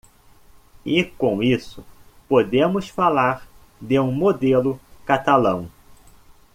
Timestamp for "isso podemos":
1.43-2.89